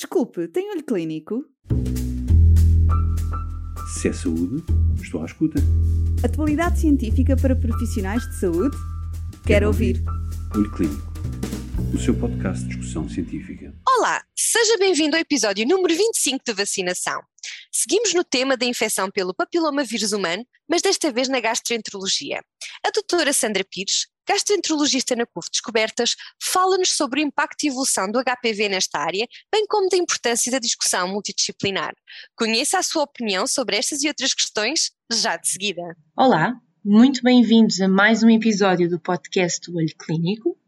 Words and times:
Desculpe, 0.00 0.46
tem 0.46 0.70
olho 0.70 0.84
clínico? 0.84 1.44
Se 3.96 4.06
é 4.06 4.12
saúde, 4.12 4.62
estou 5.02 5.20
à 5.20 5.26
escuta. 5.26 5.58
Atualidade 6.24 6.78
científica 6.78 7.36
para 7.36 7.56
profissionais 7.56 8.22
de 8.22 8.38
saúde? 8.38 8.76
Quero 9.44 9.66
ouvir. 9.66 10.00
Olho 10.54 10.70
Clínico, 10.70 11.02
o 11.92 11.98
seu 11.98 12.14
podcast 12.14 12.62
de 12.62 12.76
discussão 12.76 13.08
científica. 13.08 13.74
Olá, 13.88 14.22
seja 14.36 14.78
bem-vindo 14.78 15.16
ao 15.16 15.20
episódio 15.20 15.66
número 15.66 15.92
25 15.92 16.44
de 16.46 16.52
vacinação. 16.52 17.20
Seguimos 17.72 18.14
no 18.14 18.22
tema 18.22 18.56
da 18.56 18.66
infecção 18.66 19.10
pelo 19.10 19.34
papiloma 19.34 19.82
vírus 19.82 20.12
humano, 20.12 20.46
mas 20.68 20.80
desta 20.80 21.10
vez 21.10 21.28
na 21.28 21.40
gastroenterologia. 21.40 22.40
A 22.86 22.90
doutora 22.92 23.32
Sandra 23.32 23.64
Pires, 23.68 24.06
gastroenterologista 24.28 25.16
na 25.16 25.24
CUF 25.24 25.48
Descobertas, 25.50 26.14
fala-nos 26.42 26.92
sobre 26.92 27.22
o 27.22 27.24
impacto 27.24 27.64
e 27.64 27.68
evolução 27.68 28.10
do 28.10 28.22
HPV 28.22 28.68
nesta 28.68 28.98
área, 28.98 29.26
bem 29.50 29.66
como 29.66 29.88
da 29.88 29.96
importância 29.96 30.52
da 30.52 30.58
discussão 30.58 31.08
multidisciplinar. 31.08 31.94
Conheça 32.36 32.78
a 32.78 32.82
sua 32.82 33.04
opinião 33.04 33.46
sobre 33.46 33.76
estas 33.76 34.02
e 34.02 34.08
outras 34.08 34.34
questões 34.34 34.90
já 35.10 35.38
de 35.38 35.48
seguida. 35.48 35.82
Olá, 36.14 36.54
muito 36.84 37.22
bem-vindos 37.22 37.80
a 37.80 37.88
mais 37.88 38.22
um 38.22 38.28
episódio 38.28 38.90
do 38.90 39.00
podcast 39.00 39.70
do 39.70 39.78
Olho 39.78 39.96
Clínico. 39.98 40.58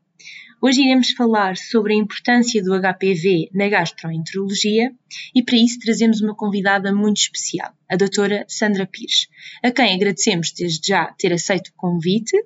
Hoje 0.62 0.82
iremos 0.82 1.10
falar 1.12 1.56
sobre 1.56 1.94
a 1.94 1.96
importância 1.96 2.62
do 2.62 2.72
HPV 2.78 3.50
na 3.54 3.68
gastroenterologia 3.68 4.90
e 5.34 5.42
para 5.42 5.56
isso 5.56 5.78
trazemos 5.80 6.20
uma 6.22 6.34
convidada 6.34 6.94
muito 6.94 7.18
especial, 7.18 7.72
a 7.90 7.96
doutora 7.96 8.44
Sandra 8.48 8.86
Pires, 8.86 9.26
a 9.62 9.70
quem 9.70 9.94
agradecemos 9.94 10.52
desde 10.52 10.88
já 10.88 11.14
ter 11.18 11.32
aceito 11.32 11.68
o 11.68 11.74
convite 11.76 12.36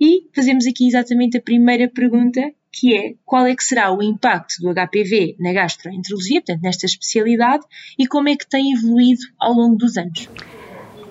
e 0.00 0.28
fazemos 0.34 0.66
aqui 0.66 0.86
exatamente 0.86 1.36
a 1.36 1.42
primeira 1.42 1.88
pergunta, 1.88 2.40
que 2.72 2.96
é 2.96 3.14
qual 3.24 3.46
é 3.46 3.54
que 3.54 3.62
será 3.62 3.92
o 3.92 4.02
impacto 4.02 4.60
do 4.60 4.72
HPV 4.74 5.36
na 5.38 5.52
gastroenterologia, 5.52 6.40
portanto 6.40 6.62
nesta 6.62 6.86
especialidade, 6.86 7.64
e 7.98 8.06
como 8.06 8.28
é 8.28 8.36
que 8.36 8.48
tem 8.48 8.72
evoluído 8.72 9.22
ao 9.38 9.52
longo 9.52 9.76
dos 9.76 9.96
anos. 9.96 10.28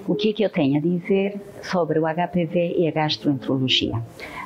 O 0.05 0.15
que 0.15 0.31
é 0.31 0.33
que 0.33 0.43
eu 0.43 0.49
tenho 0.49 0.77
a 0.77 0.81
dizer 0.81 1.39
sobre 1.61 1.97
o 1.97 2.03
HPV 2.03 2.75
e 2.77 2.87
a 2.87 2.91
gastroenterologia? 2.91 3.93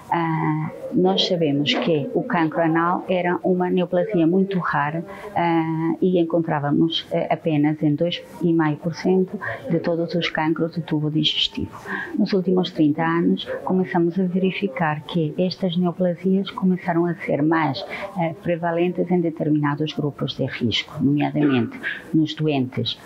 Ah, 0.09 0.72
nós 0.94 1.27
sabemos 1.27 1.73
que 1.73 2.09
o 2.13 2.23
cancro 2.23 2.61
anal 2.61 3.03
era 3.09 3.38
uma 3.44 3.69
neoplasia 3.69 4.25
muito 4.25 4.58
rara 4.59 5.03
ah, 5.36 5.94
e 6.02 6.19
encontrávamos 6.19 7.05
ah, 7.11 7.33
apenas 7.33 7.81
em 7.83 7.95
2,5% 7.95 9.27
de 9.69 9.80
todos 9.80 10.16
os 10.16 10.30
cancros 10.30 10.75
do 10.75 10.81
tubo 10.81 11.11
digestivo. 11.11 11.72
Nos 12.17 12.31
últimos 12.31 12.72
30 12.72 13.03
anos, 13.03 13.45
começamos 13.66 14.17
a 14.17 14.23
verificar 14.23 15.02
que 15.02 15.33
estas 15.38 15.75
neoplasias 15.75 16.49
começaram 16.52 17.05
a 17.05 17.14
ser 17.16 17.42
mais 17.42 17.86
ah, 18.16 18.31
prevalentes 18.42 19.11
em 19.11 19.19
determinados 19.19 19.92
grupos 19.92 20.38
de 20.38 20.45
risco, 20.45 21.03
nomeadamente 21.03 21.80
nos 22.14 22.33
doentes 22.33 22.97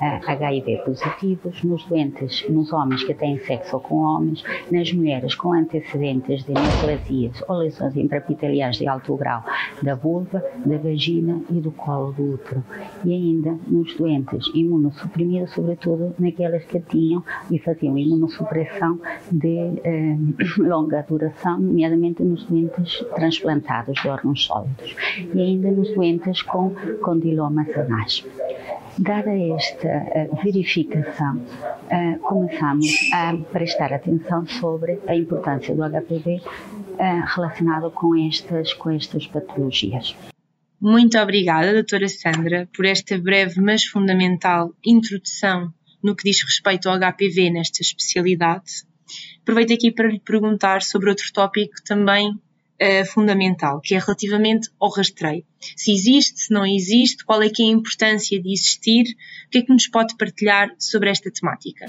HIV 0.00 0.82
positivos, 0.84 1.62
nos 1.64 1.84
doentes, 1.84 2.48
nos 2.48 2.72
homens 2.72 3.02
que 3.02 3.14
têm 3.14 3.38
sexo 3.40 3.80
com 3.80 3.96
homens, 3.96 4.44
nas 4.70 4.92
mulheres 4.92 5.34
com 5.34 5.52
antecedentes 5.52 6.27
de 6.28 6.52
neoplasias 6.52 7.42
ou 7.48 7.56
lesões 7.56 7.96
intraepiteliais 7.96 8.76
de 8.76 8.86
alto 8.86 9.16
grau 9.16 9.42
da 9.82 9.94
vulva, 9.94 10.42
da 10.64 10.76
vagina 10.76 11.40
e 11.50 11.54
do 11.54 11.70
colo 11.72 12.12
do 12.12 12.34
útero. 12.34 12.62
E 13.04 13.12
ainda 13.12 13.56
nos 13.66 13.94
doentes 13.96 14.46
imunossuprimidos, 14.54 15.52
sobretudo 15.52 16.14
naquelas 16.18 16.64
que 16.64 16.80
tinham 16.80 17.22
e 17.50 17.58
faziam 17.58 17.96
imunossupressão 17.96 19.00
de 19.30 19.80
eh, 19.84 20.16
longa 20.58 21.02
duração, 21.02 21.58
nomeadamente 21.58 22.22
nos 22.22 22.44
doentes 22.44 23.04
transplantados 23.14 24.00
de 24.00 24.08
órgãos 24.08 24.44
sólidos 24.44 24.94
e 25.34 25.40
ainda 25.40 25.70
nos 25.70 25.92
doentes 25.94 26.42
com 26.42 26.74
condilomas 27.02 27.68
anais. 27.76 28.24
Dada 28.98 29.30
esta 29.30 29.88
uh, 29.88 30.42
verificação, 30.42 31.36
uh, 31.36 32.18
começamos 32.20 32.86
a 33.12 33.36
prestar 33.52 33.92
atenção 33.92 34.44
sobre 34.46 34.98
a 35.06 35.14
importância 35.14 35.72
do 35.72 35.82
HPV 35.82 36.42
uh, 36.42 37.36
relacionado 37.36 37.92
com 37.92 38.16
estas, 38.16 38.74
com 38.74 38.90
estas 38.90 39.24
patologias. 39.28 40.16
Muito 40.80 41.16
obrigada, 41.16 41.72
doutora 41.72 42.08
Sandra, 42.08 42.68
por 42.74 42.84
esta 42.86 43.16
breve 43.16 43.60
mas 43.60 43.84
fundamental 43.84 44.74
introdução 44.84 45.72
no 46.02 46.16
que 46.16 46.28
diz 46.28 46.42
respeito 46.42 46.88
ao 46.88 46.98
HPV 46.98 47.50
nesta 47.50 47.82
especialidade. 47.82 48.82
Aproveito 49.42 49.74
aqui 49.74 49.92
para 49.92 50.08
lhe 50.08 50.20
perguntar 50.20 50.82
sobre 50.82 51.08
outro 51.08 51.32
tópico 51.32 51.74
também 51.84 52.30
uh, 52.30 53.06
fundamental, 53.06 53.80
que 53.80 53.94
é 53.94 53.98
relativamente 53.98 54.70
ao 54.80 54.90
rastreio. 54.90 55.44
Se 55.60 55.92
existe, 55.92 56.40
se 56.40 56.52
não 56.52 56.64
existe, 56.64 57.24
qual 57.24 57.42
é 57.42 57.48
que 57.48 57.62
é 57.62 57.66
a 57.66 57.70
importância 57.70 58.40
de 58.40 58.52
existir, 58.52 59.04
o 59.46 59.50
que 59.50 59.58
é 59.58 59.62
que 59.62 59.72
nos 59.72 59.86
pode 59.88 60.16
partilhar 60.16 60.70
sobre 60.78 61.10
esta 61.10 61.30
temática? 61.30 61.86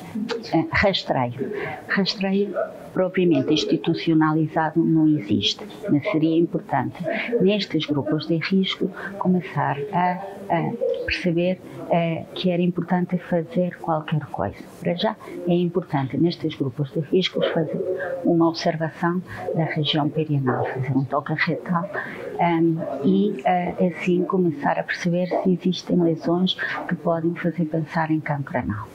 Uh, 0.54 0.68
rastreio. 0.72 1.52
Rastreio 1.88 2.54
propriamente 2.94 3.54
institucionalizado 3.54 4.84
não 4.84 5.08
existe, 5.08 5.66
mas 5.90 6.04
seria 6.12 6.38
importante 6.38 6.98
nestes 7.42 7.86
grupos 7.86 8.28
de 8.28 8.38
risco 8.38 8.92
começar 9.20 9.78
a, 9.94 10.12
a 10.50 10.72
perceber 11.06 11.60
eh, 11.92 12.26
que 12.36 12.50
era 12.52 12.62
importante 12.62 13.18
fazer 13.18 13.78
qualquer 13.78 14.26
coisa. 14.28 14.58
Para 14.80 14.96
já 14.96 15.16
é 15.48 15.54
importante 15.54 16.18
nestes 16.18 16.56
grupos 16.56 16.92
de 16.92 17.00
risco 17.00 17.42
fazer 17.54 17.80
uma 18.24 18.48
observação 18.50 19.22
da 19.56 19.66
região 19.66 20.10
perianal, 20.10 20.66
fazer 20.66 20.92
um 20.96 21.04
toque 21.04 21.34
retal 21.34 21.90
um, 22.40 22.78
e 23.04 23.42
uh, 23.42 23.88
assim 23.88 24.24
começar 24.24 24.80
a 24.80 24.84
perceber 24.84 25.28
se 25.28 25.52
existem 25.52 26.02
lesões 26.02 26.56
que 26.88 26.96
podem 26.96 27.36
fazer 27.36 27.66
pensar 27.66 28.10
em 28.12 28.20
cancro 28.20 28.58
anal. 28.58 28.88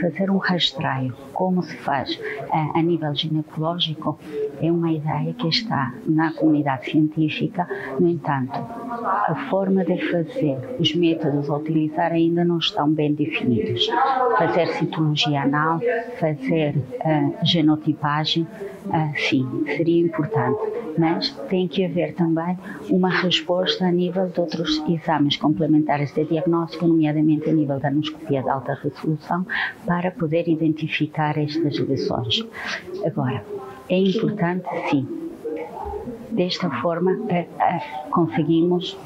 Fazer 0.00 0.30
um 0.30 0.38
rastreio, 0.38 1.14
como 1.32 1.62
se 1.62 1.76
faz 1.78 2.14
uh, 2.16 2.78
a 2.78 2.82
nível 2.82 3.14
ginecológico, 3.14 4.18
é 4.60 4.70
uma 4.70 4.92
ideia 4.92 5.32
que 5.34 5.48
está 5.48 5.94
na 6.06 6.32
comunidade 6.32 6.90
científica, 6.90 7.68
no 7.98 8.08
entanto, 8.08 8.58
a 8.58 9.46
forma 9.50 9.84
de 9.84 9.98
fazer, 10.10 10.58
os 10.78 10.94
métodos 10.94 11.48
a 11.50 11.56
utilizar 11.56 12.12
ainda 12.12 12.44
não 12.44 12.58
estão 12.58 12.90
bem 12.90 13.14
definidos. 13.14 13.88
Fazer 14.38 14.66
citologia 14.68 15.42
anal, 15.42 15.80
fazer 16.18 16.76
uh, 16.76 17.44
genotipagem, 17.44 18.46
sim, 19.16 19.64
seria 19.66 20.02
importante, 20.02 20.60
mas 20.98 21.30
tem 21.48 21.66
que 21.68 21.84
haver 21.84 22.14
também 22.14 22.56
uma 22.88 23.10
resposta 23.10 23.84
a 23.84 23.90
nível 23.90 24.28
de 24.28 24.40
outros 24.40 24.82
exames 24.88 25.36
complementares 25.36 26.12
de 26.12 26.24
diagnóstico, 26.24 26.86
nomeadamente 26.86 27.48
a 27.48 27.52
nível 27.52 27.78
da 27.78 27.88
anoscopia 27.88 28.42
de 28.42 28.48
alta 28.48 28.74
resolução, 28.74 29.46
para 29.84 30.10
poder 30.10 30.48
identificar 30.48 31.36
estas 31.38 31.78
lesões. 31.78 32.46
Agora, 33.04 33.44
é 33.88 33.98
importante, 33.98 34.66
sim, 34.90 35.06
desta 36.30 36.68
forma 36.82 37.18
eh, 37.28 37.46
eh, 37.58 37.82
conseguimos 38.10 38.96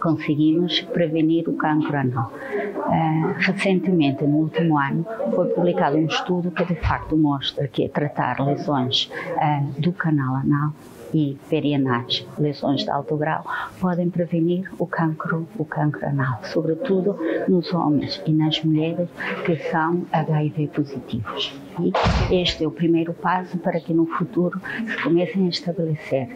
conseguimos 0.00 0.80
prevenir 0.80 1.48
o 1.48 1.54
cancro 1.54 1.96
anal. 1.96 2.32
Uh, 2.76 3.34
recentemente, 3.38 4.24
no 4.24 4.38
último 4.38 4.78
ano, 4.78 5.06
foi 5.34 5.48
publicado 5.48 5.96
um 5.96 6.06
estudo 6.06 6.50
que 6.50 6.64
de 6.64 6.74
facto 6.76 7.16
mostra 7.16 7.68
que 7.68 7.88
tratar 7.88 8.40
lesões 8.40 9.10
uh, 9.36 9.80
do 9.80 9.92
canal 9.92 10.36
anal 10.36 10.72
e 11.12 11.36
perianais, 11.48 12.26
lesões 12.38 12.84
de 12.84 12.90
alto 12.90 13.16
grau, 13.16 13.44
podem 13.80 14.08
prevenir 14.10 14.70
o 14.78 14.86
cancro, 14.86 15.46
o 15.58 15.64
cancro 15.64 16.06
anal, 16.06 16.40
sobretudo 16.44 17.18
nos 17.48 17.72
homens 17.72 18.22
e 18.26 18.32
nas 18.32 18.62
mulheres 18.62 19.08
que 19.44 19.56
são 19.70 20.04
HIV 20.12 20.68
positivos. 20.68 21.54
E 21.80 22.40
este 22.42 22.64
é 22.64 22.66
o 22.66 22.70
primeiro 22.70 23.12
passo 23.12 23.58
para 23.58 23.80
que 23.80 23.92
no 23.92 24.06
futuro 24.06 24.60
se 24.86 25.02
comecem 25.02 25.46
a 25.46 25.48
estabelecer 25.48 26.28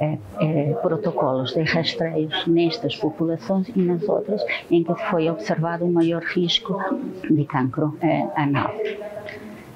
é, 0.00 0.18
é, 0.40 0.74
protocolos 0.82 1.52
de 1.52 1.62
rastreios 1.62 2.46
nestas 2.46 2.96
populações 2.96 3.68
e 3.68 3.80
nas 3.80 4.02
outras 4.08 4.42
em 4.70 4.82
que 4.82 4.94
foi 5.10 5.30
observado 5.30 5.84
um 5.84 5.92
maior 5.92 6.22
risco 6.22 6.76
de 7.30 7.44
cancro 7.44 7.96
é, 8.00 8.26
anal 8.34 8.72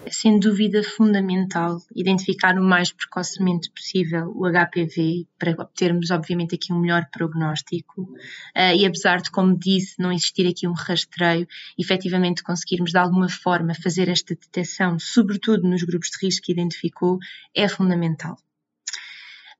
é 0.06 0.10
sem 0.10 0.38
dúvida 0.38 0.84
fundamental 0.84 1.82
identificar 1.92 2.56
o 2.56 2.62
mais 2.62 2.92
precocemente 2.92 3.68
possível 3.72 4.32
o 4.36 4.46
HPV 4.46 5.26
para 5.36 5.50
obtermos, 5.60 6.12
obviamente, 6.12 6.54
aqui 6.54 6.72
um 6.72 6.78
melhor 6.78 7.08
prognóstico. 7.10 8.02
Uh, 8.02 8.76
e 8.78 8.86
apesar 8.86 9.20
de, 9.20 9.32
como 9.32 9.58
disse, 9.58 10.00
não 10.00 10.12
existir 10.12 10.46
aqui 10.46 10.68
um 10.68 10.72
rastreio, 10.72 11.48
efetivamente 11.76 12.44
conseguirmos 12.44 12.92
de 12.92 12.98
alguma 12.98 13.28
forma 13.28 13.74
fazer 13.74 14.08
esta 14.08 14.32
detecção, 14.36 14.96
sobretudo 15.00 15.68
nos 15.68 15.82
grupos 15.82 16.10
de 16.10 16.24
risco 16.24 16.46
que 16.46 16.52
identificou, 16.52 17.18
é 17.52 17.66
fundamental. 17.66 18.36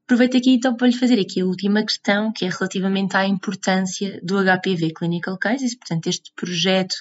Aproveito 0.07 0.37
aqui 0.37 0.51
então 0.51 0.77
para 0.77 0.87
lhe 0.87 0.97
fazer 0.97 1.19
aqui 1.19 1.41
a 1.41 1.45
última 1.45 1.85
questão, 1.85 2.33
que 2.33 2.45
é 2.45 2.49
relativamente 2.49 3.17
à 3.17 3.27
importância 3.27 4.21
do 4.23 4.37
HPV 4.37 4.93
Clinical 4.95 5.37
Cases, 5.37 5.75
portanto, 5.75 6.07
este 6.07 6.31
projeto 6.37 6.95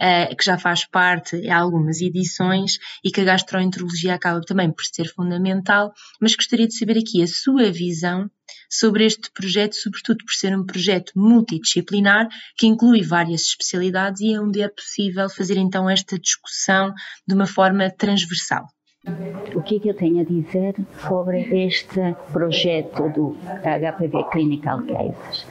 uh, 0.00 0.34
que 0.34 0.44
já 0.44 0.58
faz 0.58 0.86
parte 0.86 1.40
de 1.40 1.50
algumas 1.50 2.00
edições 2.00 2.78
e 3.04 3.10
que 3.10 3.20
a 3.20 3.24
gastroenterologia 3.24 4.14
acaba 4.14 4.40
também 4.40 4.72
por 4.72 4.84
ser 4.84 5.06
fundamental, 5.12 5.92
mas 6.20 6.34
gostaria 6.34 6.66
de 6.66 6.76
saber 6.76 6.98
aqui 6.98 7.22
a 7.22 7.26
sua 7.26 7.70
visão 7.70 8.30
sobre 8.68 9.04
este 9.04 9.30
projeto, 9.32 9.74
sobretudo 9.74 10.24
por 10.24 10.32
ser 10.32 10.56
um 10.56 10.64
projeto 10.64 11.12
multidisciplinar 11.14 12.28
que 12.56 12.66
inclui 12.66 13.02
várias 13.02 13.42
especialidades 13.42 14.20
e 14.20 14.34
é 14.34 14.40
onde 14.40 14.60
é 14.62 14.68
possível 14.68 15.28
fazer 15.28 15.56
então 15.56 15.88
esta 15.88 16.18
discussão 16.18 16.92
de 17.26 17.34
uma 17.34 17.46
forma 17.46 17.90
transversal. 17.90 18.66
O 19.54 19.62
que, 19.62 19.76
é 19.76 19.80
que 19.80 19.88
eu 19.88 19.94
tenho 19.94 20.20
a 20.20 20.24
dizer 20.24 20.74
sobre 21.08 21.40
este 21.64 22.14
projeto 22.32 23.08
do 23.08 23.34
HPV 23.62 24.30
Clinical 24.30 24.82
Cases? 24.82 25.46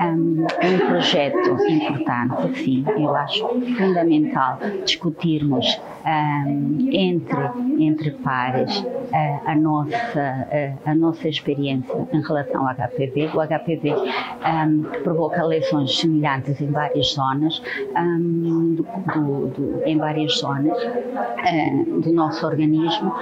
Um, 0.00 0.46
um 0.46 0.88
projeto 0.88 1.50
importante, 1.68 2.64
sim, 2.64 2.84
eu 2.96 3.14
acho 3.14 3.46
fundamental 3.76 4.58
discutirmos 4.82 5.78
um, 6.06 6.88
entre, 6.90 7.50
entre 7.78 8.10
pares 8.12 8.82
uh, 9.10 9.40
a, 9.50 9.54
nossa, 9.54 10.48
uh, 10.50 10.88
a 10.88 10.94
nossa 10.94 11.28
experiência 11.28 12.08
em 12.12 12.20
relação 12.22 12.66
ao 12.66 12.74
HPV. 12.74 13.30
O 13.34 13.40
HPV 13.40 13.92
um, 13.92 14.82
provoca 15.02 15.44
lesões 15.44 15.98
semelhantes 15.98 16.60
em 16.60 16.70
várias 16.70 17.12
zonas, 17.12 17.62
do, 17.94 18.82
do, 18.82 19.46
do, 19.48 19.82
em 19.84 19.98
várias 19.98 20.38
zonas 20.38 20.76
uh, 20.82 22.00
do 22.00 22.12
nosso 22.12 22.46
organismo. 22.46 23.12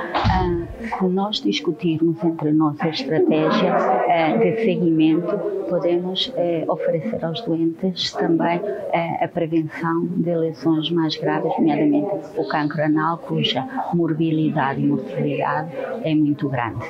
se 0.79 1.05
nós 1.05 1.40
discutirmos 1.40 2.23
entre 2.23 2.52
nós 2.52 2.81
a 2.81 2.88
estratégia 2.88 3.75
de 4.38 4.64
seguimento, 4.64 5.37
podemos 5.69 6.32
oferecer 6.69 7.23
aos 7.25 7.41
doentes 7.43 8.12
também 8.12 8.61
a 9.20 9.29
prevenção 9.29 10.06
de 10.06 10.34
lesões 10.34 10.91
mais 10.91 11.17
graves, 11.17 11.52
nomeadamente 11.58 12.08
o 12.37 12.49
cancro 12.49 12.82
anal, 12.82 13.19
cuja 13.19 13.67
morbilidade 13.93 14.81
e 14.81 14.87
mortalidade 14.87 15.78
é 16.05 16.15
muito 16.15 16.49
grande. 16.49 16.85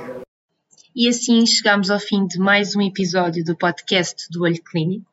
E 0.95 1.09
assim 1.09 1.47
chegamos 1.47 1.91
ao 1.91 2.01
fim 2.01 2.27
de 2.27 2.39
mais 2.39 2.75
um 2.75 2.83
episódio 2.83 3.45
do 3.45 3.57
podcast 3.57 4.27
do 4.31 4.43
Olho 4.43 4.63
Clínico. 4.63 5.07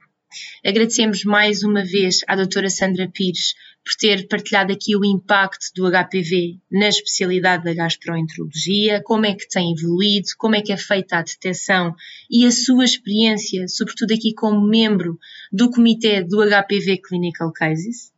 Agradecemos 0.66 1.24
mais 1.24 1.64
uma 1.64 1.84
vez 1.84 2.20
à 2.28 2.36
doutora 2.36 2.70
Sandra 2.70 3.08
Pires 3.08 3.54
por 3.86 3.94
ter 4.00 4.28
partilhado 4.28 4.74
aqui 4.74 4.96
o 4.96 5.06
impacto 5.06 5.68
do 5.76 5.90
HPV 5.90 6.58
na 6.72 6.88
especialidade 6.88 7.64
da 7.64 7.74
gastroenterologia, 7.74 9.02
como 9.04 9.28
é 9.28 9.36
que 9.36 9.48
tem 9.48 9.72
evoluído, 9.72 10.28
como 10.38 10.56
é 10.56 10.62
que 10.62 10.74
é 10.74 10.78
feita 10.78 11.18
a 11.18 11.22
detecção 11.22 11.96
e 12.30 12.46
a 12.46 12.52
sua 12.52 12.84
experiência, 12.84 13.68
sobretudo 13.68 14.14
aqui 14.14 14.34
como 14.34 14.68
membro 14.68 15.20
do 15.52 15.70
comitê 15.70 16.24
do 16.24 16.42
HPV 16.42 16.98
Clinical 16.98 17.54
Cases. 17.54 18.12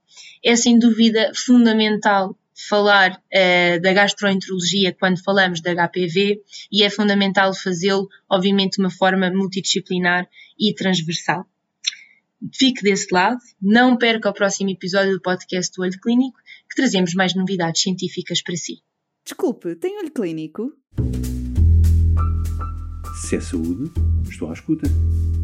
É 0.44 0.56
sem 0.56 0.80
dúvida 0.80 1.32
fundamental 1.36 2.36
falar 2.70 3.12
uh, 3.12 3.82
da 3.82 3.94
gastroenterologia 3.94 4.96
quando 5.00 5.24
falamos 5.24 5.62
da 5.62 5.74
HPV 5.74 6.42
e 6.72 6.84
é 6.84 6.90
fundamental 6.90 7.54
fazê-lo, 7.54 8.08
obviamente, 8.30 8.78
de 8.78 8.82
uma 8.82 8.90
forma 8.90 9.30
multidisciplinar 9.30 10.28
e 10.60 10.74
transversal. 10.74 11.46
Fique 12.54 12.84
desse 12.84 13.08
lado, 13.12 13.40
não 13.62 13.98
perca 13.98 14.30
o 14.30 14.34
próximo 14.34 14.70
episódio 14.70 15.14
do 15.14 15.22
podcast 15.22 15.76
do 15.76 15.84
Olho 15.84 16.00
Clínico, 16.00 16.40
que 16.70 16.76
trazemos 16.76 17.14
mais 17.14 17.34
novidades 17.34 17.82
científicas 17.82 18.42
para 18.42 18.56
si. 18.56 18.82
Desculpe, 19.24 19.76
tem 19.76 19.98
olho 19.98 20.12
clínico? 20.12 20.72
Se 23.22 23.36
é 23.36 23.42
saúde, 23.42 23.92
estou 24.30 24.50
à 24.50 24.54
escuta. 24.54 24.88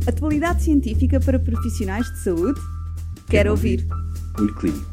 Atualidade 0.07 0.63
científica 0.63 1.19
para 1.19 1.39
profissionais 1.39 2.06
de 2.12 2.24
saúde? 2.24 2.60
Quero, 2.60 3.27
Quero 3.30 3.51
ouvir. 3.51 3.80
ouvir. 3.81 4.04
Olho 4.39 4.56
Clínico, 4.56 4.92